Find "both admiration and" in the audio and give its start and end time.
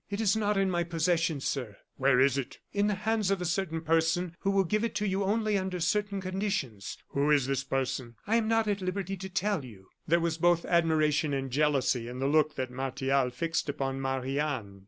10.39-11.51